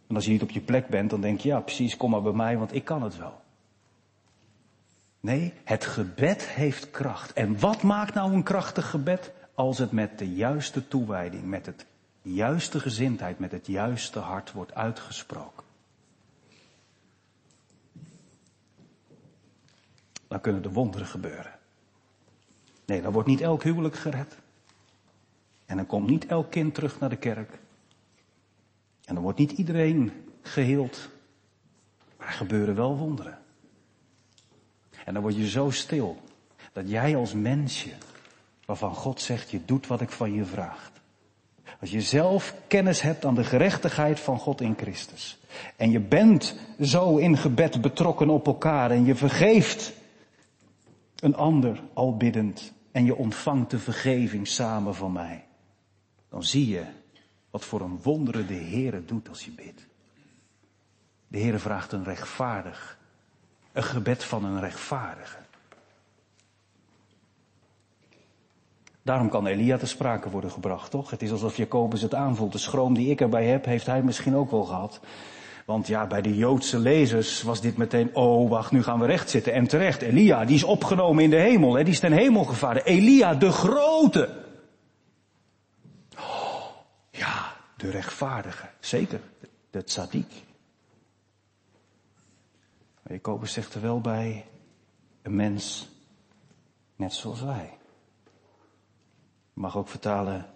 [0.06, 2.22] En als je niet op je plek bent, dan denk je, ja, precies, kom maar
[2.22, 3.40] bij mij, want ik kan het wel.
[5.20, 7.32] Nee, het gebed heeft kracht.
[7.32, 9.32] En wat maakt nou een krachtig gebed?
[9.54, 11.86] Als het met de juiste toewijding, met het
[12.22, 15.64] juiste gezindheid, met het juiste hart wordt uitgesproken.
[20.28, 21.58] Dan kunnen de wonderen gebeuren.
[22.84, 24.36] Nee, dan wordt niet elk huwelijk gered.
[25.66, 27.58] En dan komt niet elk kind terug naar de kerk.
[29.04, 31.08] En dan wordt niet iedereen geheeld.
[32.16, 33.38] Maar er gebeuren wel wonderen.
[35.04, 36.22] En dan word je zo stil
[36.72, 37.92] dat jij als mensje,
[38.70, 40.90] waarvan God zegt, je doet wat ik van je vraag.
[41.80, 45.38] Als je zelf kennis hebt aan de gerechtigheid van God in Christus.
[45.76, 49.92] En je bent zo in gebed betrokken op elkaar en je vergeeft
[51.16, 55.46] een ander al biddend en je ontvangt de vergeving samen van mij,
[56.28, 56.84] dan zie je
[57.50, 59.86] wat voor een wonderen de Heere doet als je bidt.
[61.28, 62.98] De Heere vraagt een rechtvaardig,
[63.72, 65.39] een gebed van een rechtvaardige.
[69.02, 71.10] Daarom kan Elia te sprake worden gebracht, toch?
[71.10, 72.52] Het is alsof Jacobus het aanvoelt.
[72.52, 75.00] De schroom die ik erbij heb, heeft hij misschien ook wel gehad.
[75.64, 79.30] Want ja, bij de Joodse lezers was dit meteen, oh wacht, nu gaan we recht
[79.30, 79.52] zitten.
[79.52, 82.84] En terecht, Elia, die is opgenomen in de hemel, hè, die is ten hemel gevaren.
[82.84, 84.44] Elia, de grote.
[86.16, 86.64] Oh,
[87.10, 89.20] ja, de rechtvaardige, zeker,
[89.70, 90.32] de tzaddik.
[93.08, 94.46] Jacobus zegt er wel bij,
[95.22, 95.88] een mens
[96.96, 97.79] net zoals wij.
[99.60, 100.46] Mag ook vertalen,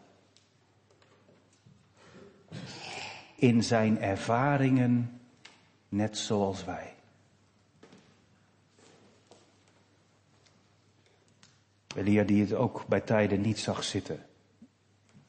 [3.37, 5.21] in zijn ervaringen
[5.88, 6.95] net zoals wij.
[11.97, 14.27] Elia die het ook bij tijden niet zag zitten.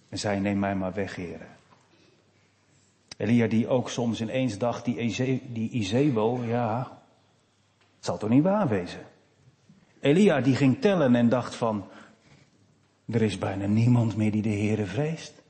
[0.10, 1.58] En zei, neem mij maar weg, heren.
[3.18, 7.02] Elia die ook soms ineens dacht, die, die Izebo, ja,
[7.96, 9.06] het zal toch niet waar wezen.
[10.00, 11.90] Elia die ging tellen en dacht van,
[13.06, 15.44] er is bijna niemand meer die de Heere vreest.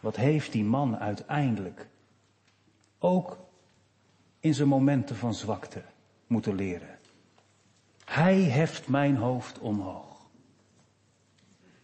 [0.00, 1.88] Wat heeft die man uiteindelijk
[2.98, 3.38] ook
[4.40, 5.82] in zijn momenten van zwakte
[6.26, 6.98] moeten leren?
[8.04, 10.10] Hij heft mijn hoofd omhoog.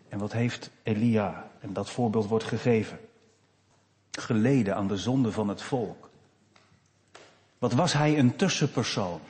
[0.08, 2.98] En wat heeft Elia, en dat voorbeeld wordt gegeven,
[4.10, 6.10] geleden aan de zonde van het volk?
[7.58, 9.20] Wat was hij een tussenpersoon?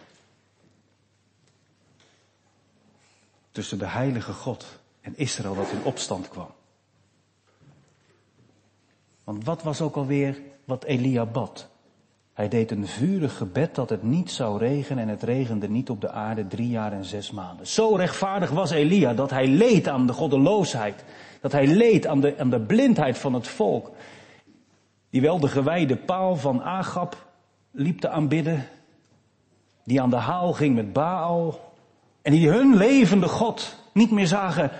[3.56, 4.66] Tussen de heilige God
[5.00, 6.50] en Israël dat in opstand kwam.
[9.24, 11.68] Want wat was ook alweer wat Elia bad?
[12.32, 16.00] Hij deed een vurig gebed dat het niet zou regenen en het regende niet op
[16.00, 17.66] de aarde drie jaar en zes maanden.
[17.66, 21.04] Zo rechtvaardig was Elia dat hij leed aan de goddeloosheid.
[21.40, 23.90] Dat hij leed aan de, aan de blindheid van het volk.
[25.10, 27.26] Die wel de gewijde paal van Agab
[27.70, 28.68] liep te aanbidden.
[29.84, 31.65] Die aan de haal ging met Baal.
[32.26, 34.70] En die hun levende God niet meer zagen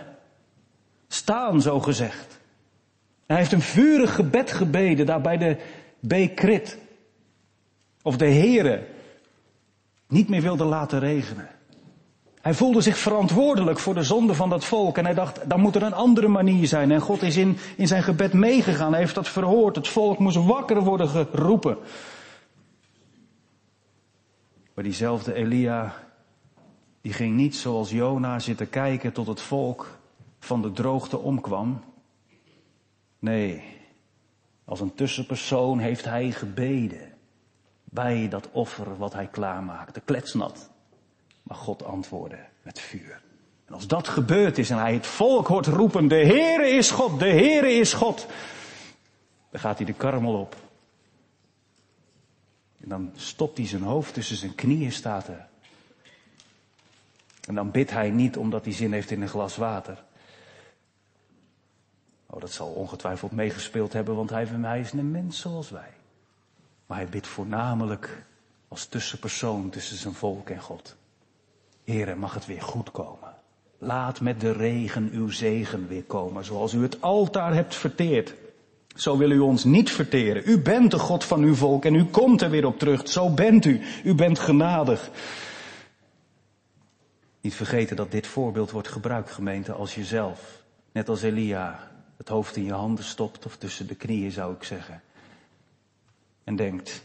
[1.09, 2.39] staan, zo gezegd.
[3.27, 5.57] Hij heeft een vurig gebed gebeden daar bij de
[6.01, 6.79] Bekrit.
[8.03, 8.87] Of de Heere
[10.09, 11.49] niet meer wilde laten regenen.
[12.41, 15.75] Hij voelde zich verantwoordelijk voor de zonde van dat volk en hij dacht, dan moet
[15.75, 16.91] er een andere manier zijn.
[16.91, 19.77] En God is in, in zijn gebed meegegaan, hij heeft dat verhoord.
[19.77, 21.79] Het volk moest wakker worden geroepen.
[24.75, 26.06] Maar diezelfde Elia,
[27.07, 29.99] die ging niet zoals Jona zitten kijken tot het volk
[30.39, 31.85] van de droogte omkwam.
[33.19, 33.63] Nee,
[34.65, 37.13] als een tussenpersoon heeft hij gebeden
[37.85, 40.71] bij dat offer wat hij klaarmaakte, kletsnat.
[41.43, 43.23] Maar God antwoordde met vuur.
[43.65, 47.19] En als dat gebeurd is en hij het volk hoort roepen, de Heere is God,
[47.19, 48.27] de Heere is God,
[49.51, 50.57] dan gaat hij de karmel op.
[52.81, 55.49] En dan stopt hij zijn hoofd tussen zijn knieën, staat er.
[57.47, 60.05] En dan bidt hij niet omdat hij zin heeft in een glas water.
[62.27, 65.93] Oh, dat zal ongetwijfeld meegespeeld hebben, want hij, is een mens zoals wij.
[66.87, 68.23] Maar hij bidt voornamelijk
[68.69, 70.97] als tussenpersoon tussen zijn volk en God.
[71.85, 73.35] Here, mag het weer goed komen.
[73.79, 78.35] Laat met de regen uw zegen weer komen, zoals u het altaar hebt verteerd.
[78.95, 80.43] Zo wil u ons niet verteren.
[80.47, 83.09] U bent de God van uw volk en u komt er weer op terug.
[83.09, 83.81] Zo bent u.
[84.05, 85.11] U bent genadig.
[87.47, 92.57] Niet vergeten dat dit voorbeeld wordt gebruikt, gemeente, als jezelf, net als Elia, het hoofd
[92.57, 95.03] in je handen stopt, of tussen de knieën zou ik zeggen
[96.45, 97.05] en denkt,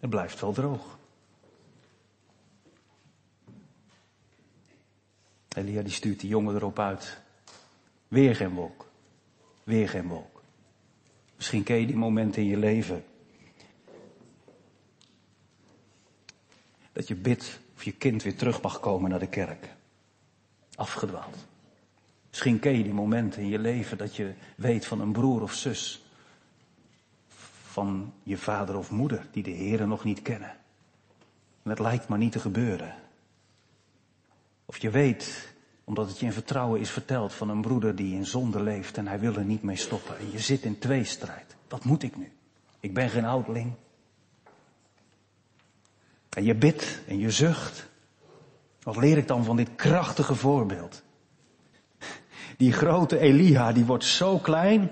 [0.00, 0.98] het blijft wel droog.
[5.48, 7.20] Elia die stuurt die jongen erop uit.
[8.08, 8.88] Weer geen wolk.
[9.64, 10.42] Weer geen wolk.
[11.36, 13.04] Misschien ken je die momenten in je leven.
[16.92, 19.74] Dat je bidt of je kind weer terug mag komen naar de kerk.
[20.74, 21.46] Afgedwaald.
[22.28, 25.52] Misschien ken je die momenten in je leven dat je weet van een broer of
[25.52, 26.04] zus
[27.74, 30.56] van je vader of moeder die de Heere nog niet kennen.
[31.62, 32.94] En het lijkt maar niet te gebeuren.
[34.64, 38.26] Of je weet, omdat het je in vertrouwen is verteld van een broeder die in
[38.26, 40.18] zonde leeft en hij wil er niet mee stoppen.
[40.18, 41.56] En je zit in tweestrijd.
[41.68, 42.32] Wat moet ik nu?
[42.80, 43.72] Ik ben geen oudeling.
[46.34, 47.88] En je bidt en je zucht.
[48.82, 51.02] Wat leer ik dan van dit krachtige voorbeeld?
[52.56, 54.90] Die grote Elia, die wordt zo klein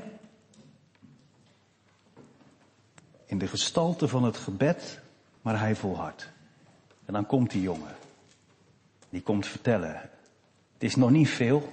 [3.27, 5.01] in de gestalte van het gebed,
[5.43, 6.33] maar hij volhardt.
[7.05, 7.95] En dan komt die jongen.
[9.09, 9.95] Die komt vertellen.
[10.73, 11.73] Het is nog niet veel,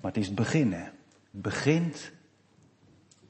[0.00, 0.82] maar het is het beginnen.
[1.30, 2.12] Het begint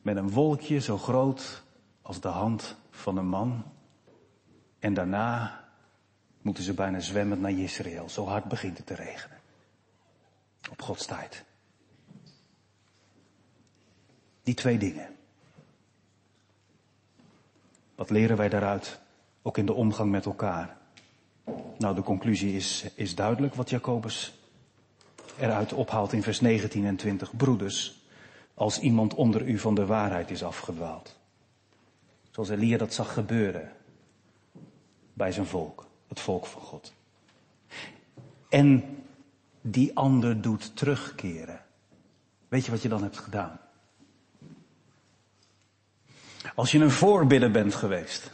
[0.02, 1.62] met een wolkje zo groot
[2.02, 3.64] als de hand van een man.
[4.82, 5.64] En daarna
[6.40, 8.08] moeten ze bijna zwemmen naar Israël.
[8.08, 9.38] Zo hard begint het te regenen.
[10.70, 11.44] Op Gods tijd.
[14.42, 15.08] Die twee dingen.
[17.94, 19.00] Wat leren wij daaruit?
[19.42, 20.76] Ook in de omgang met elkaar.
[21.78, 24.34] Nou, de conclusie is, is duidelijk wat Jacobus
[25.38, 27.36] eruit ophaalt in vers 19 en 20.
[27.36, 28.02] Broeders,
[28.54, 31.18] als iemand onder u van de waarheid is afgedwaald.
[32.30, 33.72] Zoals Elia dat zag gebeuren.
[35.22, 36.92] Bij zijn volk, het volk van God.
[38.48, 38.96] En
[39.60, 41.64] die ander doet terugkeren.
[42.48, 43.60] Weet je wat je dan hebt gedaan?
[46.54, 48.30] Als je een voorbidder bent geweest,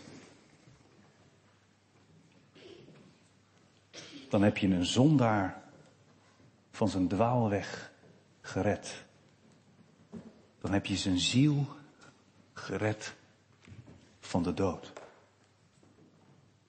[4.29, 5.63] dan heb je een zondaar
[6.71, 7.93] van zijn dwaalweg
[8.41, 9.05] gered.
[10.61, 11.67] Dan heb je zijn ziel
[12.53, 13.15] gered
[14.21, 14.98] van de dood.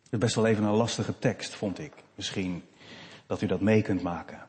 [0.10, 1.94] Het is best wel even een lastige tekst, vond ik.
[2.16, 2.64] Misschien
[3.26, 4.40] dat u dat mee kunt maken.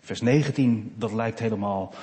[0.00, 1.94] Vers 19, dat lijkt helemaal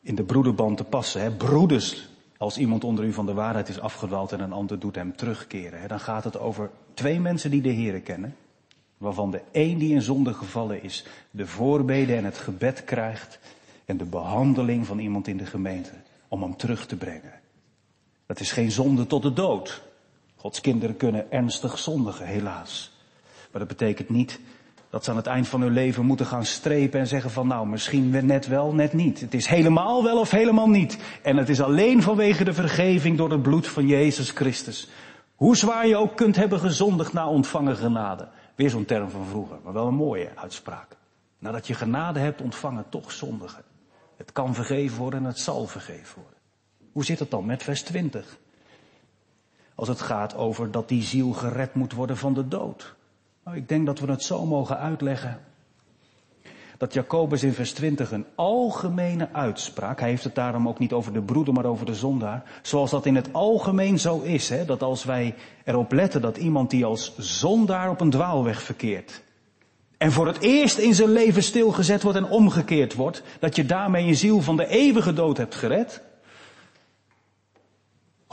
[0.00, 1.20] in de broederband te passen.
[1.20, 1.30] Hè?
[1.30, 5.16] Broeders, als iemand onder u van de waarheid is afgedwaald en een ander doet hem
[5.16, 5.80] terugkeren.
[5.80, 5.86] Hè?
[5.86, 8.36] Dan gaat het over twee mensen die de Here kennen.
[8.98, 13.38] Waarvan de een die in zonde gevallen is, de voorbeden en het gebed krijgt.
[13.84, 15.92] En de behandeling van iemand in de gemeente
[16.28, 17.32] om hem terug te brengen.
[18.26, 19.82] Dat is geen zonde tot de dood.
[20.44, 22.92] Gods kinderen kunnen ernstig zondigen, helaas.
[23.50, 24.40] Maar dat betekent niet
[24.90, 27.66] dat ze aan het eind van hun leven moeten gaan strepen en zeggen van nou,
[27.66, 29.20] misschien net wel, net niet.
[29.20, 30.98] Het is helemaal wel of helemaal niet.
[31.22, 34.88] En het is alleen vanwege de vergeving door het bloed van Jezus Christus.
[35.34, 38.28] Hoe zwaar je ook kunt hebben gezondigd na ontvangen genade.
[38.54, 40.96] Weer zo'n term van vroeger, maar wel een mooie uitspraak.
[41.38, 43.64] Nadat je genade hebt ontvangen, toch zondigen.
[44.16, 46.40] Het kan vergeven worden en het zal vergeven worden.
[46.92, 48.42] Hoe zit het dan met vers 20?
[49.74, 52.94] Als het gaat over dat die ziel gered moet worden van de dood.
[53.44, 55.38] Nou, ik denk dat we het zo mogen uitleggen.
[56.78, 61.12] Dat Jacobus in vers 20 een algemene uitspraak, hij heeft het daarom ook niet over
[61.12, 64.82] de broeder, maar over de zondaar, zoals dat in het algemeen zo is, hè, dat
[64.82, 69.22] als wij erop letten dat iemand die als zondaar op een dwaalweg verkeert,
[70.04, 74.06] en voor het eerst in zijn leven stilgezet wordt en omgekeerd wordt, dat je daarmee
[74.06, 76.02] je ziel van de eeuwige dood hebt gered,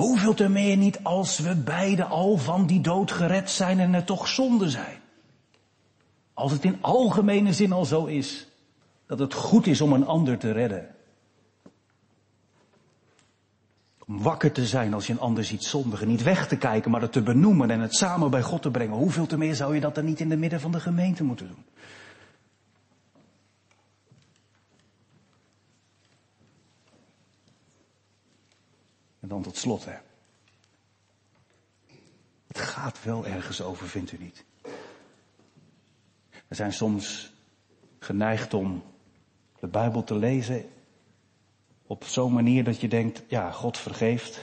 [0.01, 4.03] Hoeveel te meer niet als we beide al van die dood gered zijn en er
[4.03, 4.99] toch zonde zijn.
[6.33, 8.47] Als het in algemene zin al zo is
[9.05, 10.87] dat het goed is om een ander te redden.
[14.07, 16.07] Om wakker te zijn als je een ander ziet zondigen.
[16.07, 18.97] Niet weg te kijken, maar het te benoemen en het samen bij God te brengen.
[18.97, 21.47] Hoeveel te meer zou je dat dan niet in de midden van de gemeente moeten
[21.47, 21.65] doen?
[29.31, 29.97] Dan tot slot, hè.
[32.47, 34.43] Het gaat wel ergens over, vindt u niet?
[36.47, 37.33] We zijn soms
[37.99, 38.83] geneigd om
[39.59, 40.69] de Bijbel te lezen
[41.87, 44.39] op zo'n manier dat je denkt, ja, God vergeeft.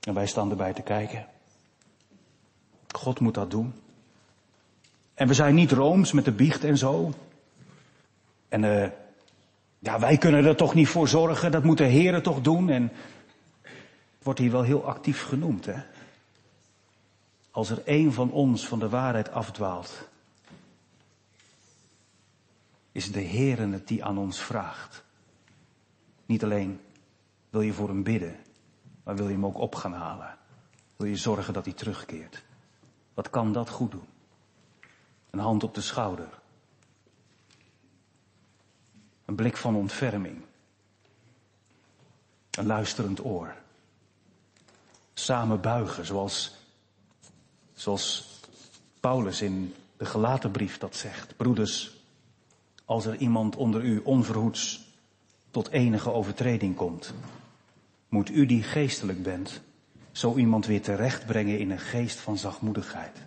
[0.00, 1.26] En wij staan erbij te kijken.
[2.88, 3.74] God moet dat doen.
[5.14, 7.12] En we zijn niet rooms met de biecht en zo.
[8.48, 8.88] En uh,
[9.78, 12.68] ja, wij kunnen er toch niet voor zorgen, dat moet de Heer toch doen.
[12.68, 12.92] En
[14.22, 15.66] wordt hier wel heel actief genoemd.
[15.66, 15.82] Hè?
[17.50, 20.08] Als er één van ons van de waarheid afdwaalt,
[22.92, 25.04] is de Heer het die aan ons vraagt.
[26.26, 26.80] Niet alleen
[27.50, 28.36] wil je voor hem bidden,
[29.02, 30.38] maar wil je hem ook op gaan halen.
[30.96, 32.42] Wil je zorgen dat hij terugkeert.
[33.14, 34.06] Wat kan dat goed doen?
[35.30, 36.28] Een hand op de schouder.
[39.24, 40.42] Een blik van ontferming.
[42.50, 43.61] Een luisterend oor
[45.14, 46.54] samen buigen, zoals,
[47.74, 48.30] zoals
[49.00, 51.36] Paulus in de gelaten brief dat zegt.
[51.36, 51.90] Broeders,
[52.84, 54.86] als er iemand onder u onverhoeds
[55.50, 57.14] tot enige overtreding komt,
[58.08, 59.60] moet u die geestelijk bent,
[60.12, 63.18] zo iemand weer terechtbrengen in een geest van zachtmoedigheid.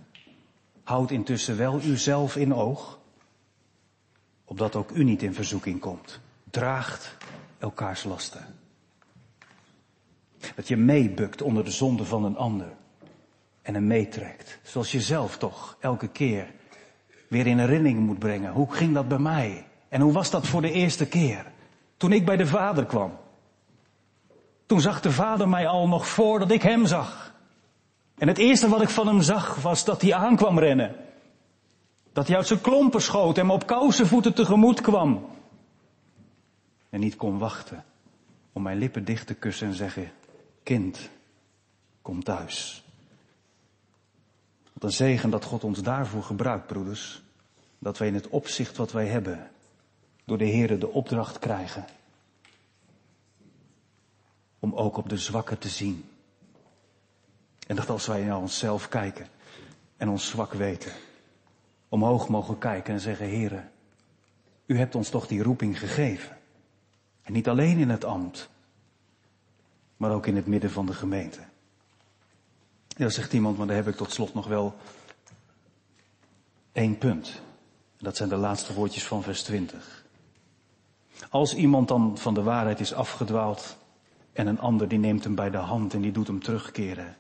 [0.84, 3.00] Houd intussen wel uzelf in oog,
[4.46, 6.20] opdat ook u niet in verzoeking komt.
[6.50, 7.18] Draagt
[7.58, 8.46] elkaars lasten.
[10.56, 12.74] Dat je meebukt onder de zonde van een ander.
[13.62, 14.60] En hem meetrekt.
[14.64, 16.48] Zoals je zelf toch elke keer
[17.28, 18.52] weer in herinnering moet brengen.
[18.52, 19.66] Hoe ging dat bij mij?
[19.90, 21.46] En hoe was dat voor de eerste keer?
[21.98, 23.18] Toen ik bij de vader kwam.
[24.66, 27.34] Toen zag de vader mij al nog voordat ik hem zag.
[28.18, 30.96] En het eerste wat ik van hem zag was dat hij aankwam rennen.
[32.14, 35.26] Dat hij uit zijn klompen schoot en me op kousenvoeten tegemoet kwam.
[36.90, 37.84] En niet kon wachten
[38.54, 40.12] om mijn lippen dicht te kussen en zeggen,
[40.66, 41.10] kind,
[42.02, 42.84] kom thuis.
[44.74, 47.22] Wat een zegen dat God ons daarvoor gebruikt, broeders.
[47.80, 49.52] Dat wij in het opzicht wat wij hebben,
[50.24, 51.86] door de Heer de opdracht krijgen.
[54.60, 56.10] Om ook op de zwakken te zien.
[57.68, 59.28] En dat als wij naar onszelf kijken
[59.98, 60.92] en ons zwak weten,
[61.90, 63.64] omhoog mogen kijken en zeggen, Heere,
[64.66, 66.38] u hebt ons toch die roeping gegeven.
[67.22, 68.50] En niet alleen in het ambt,
[69.98, 71.40] maar ook in het midden van de gemeente.
[72.88, 74.76] Ja, zegt iemand, maar daar heb ik tot slot nog wel
[76.76, 77.42] Eén punt.
[77.98, 80.06] Dat zijn de laatste woordjes van vers 20.
[81.30, 83.78] Als iemand dan van de waarheid is afgedwaald
[84.34, 87.16] en een ander die neemt hem bij de hand en die doet hem terugkeren.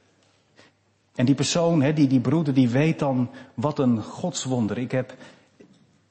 [1.15, 4.78] En die persoon, hè, die, die broeder, die weet dan wat een godswonder.
[4.78, 5.15] Ik heb,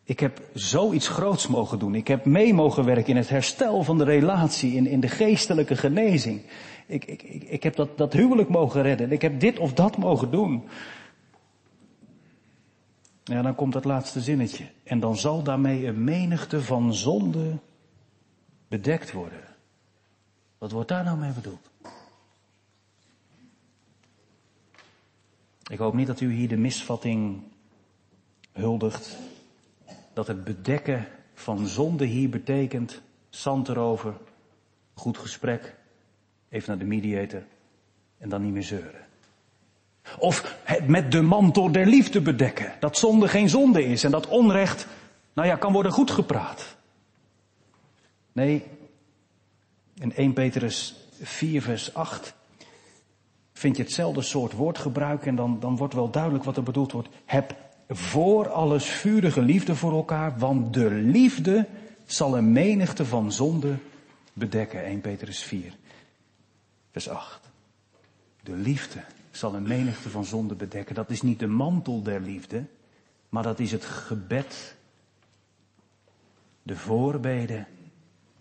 [0.05, 1.95] ik heb zoiets groots mogen doen.
[1.95, 5.77] Ik heb mee mogen werken in het herstel van de relatie, in, in de geestelijke
[5.77, 6.43] genezing.
[6.87, 9.13] Ik, ik, ik, ik heb dat, dat huwelijk mogen redden.
[9.13, 10.69] Ik heb dit of dat mogen doen.
[13.25, 14.65] Ja, dan komt het laatste zinnetje.
[14.83, 17.59] En dan zal daarmee een menigte van zonde
[18.69, 19.45] bedekt worden.
[20.59, 21.71] Wat wordt daar nou mee bedoeld?
[25.71, 27.43] Ik hoop niet dat u hier de misvatting
[28.53, 29.17] huldigt.
[30.15, 34.15] Dat het bedekken van zonde hier betekent zand erover,
[34.95, 35.75] goed gesprek,
[36.49, 37.43] even naar de mediator
[38.19, 39.07] en dan niet meer zeuren.
[40.19, 42.73] Of het met de mantel der liefde bedekken.
[42.81, 44.87] Dat zonde geen zonde is en dat onrecht,
[45.33, 46.77] nou ja, kan worden goed gepraat.
[48.33, 48.65] Nee,
[49.95, 52.35] in 1 Petrus 4 vers 8
[53.53, 57.09] vind je hetzelfde soort woordgebruik en dan, dan wordt wel duidelijk wat er bedoeld wordt.
[57.25, 57.57] Heb
[57.89, 61.67] voor alles vurige liefde voor elkaar, want de liefde
[62.07, 63.77] zal een menigte van zonde
[64.33, 64.85] bedekken.
[64.85, 65.77] 1 Petrus 4
[66.91, 67.51] vers 8.
[68.43, 70.95] De liefde zal een menigte van zonde bedekken.
[70.95, 72.65] Dat is niet de mantel der liefde,
[73.29, 74.77] maar dat is het gebed,
[76.63, 77.67] de voorbeden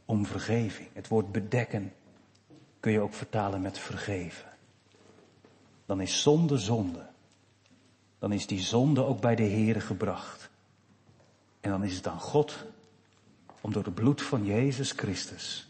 [0.05, 0.87] om vergeving.
[0.93, 1.93] Het woord bedekken
[2.79, 4.49] kun je ook vertalen met vergeven.
[5.85, 7.05] Dan is zonde zonde.
[8.23, 10.49] Dan is die zonde ook bij de Heere gebracht.
[11.59, 12.65] En dan is het aan God
[13.61, 15.67] om door het bloed van Jezus Christus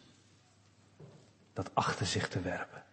[1.54, 2.84] dat achter zich te werpen.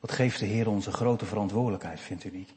[0.00, 2.52] Wat geeft de Heer onze grote verantwoordelijkheid, vindt u niet?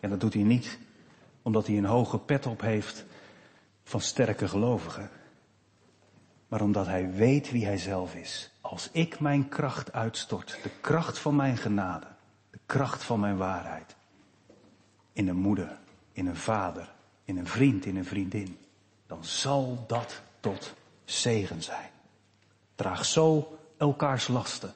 [0.00, 0.78] En dat doet hij niet
[1.42, 3.04] omdat hij een hoge pet op heeft
[3.84, 5.10] van sterke gelovigen.
[6.54, 8.50] Maar omdat hij weet wie hij zelf is.
[8.60, 12.06] Als ik mijn kracht uitstort, de kracht van mijn genade,
[12.50, 13.96] de kracht van mijn waarheid.
[15.12, 15.78] In een moeder,
[16.12, 16.92] in een vader,
[17.24, 18.58] in een vriend, in een vriendin.
[19.06, 20.74] Dan zal dat tot
[21.04, 21.90] zegen zijn.
[22.74, 24.74] Draag zo elkaars lasten.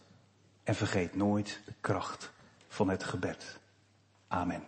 [0.62, 2.31] En vergeet nooit de kracht
[2.68, 3.59] van het gebed.
[4.29, 4.62] Amen.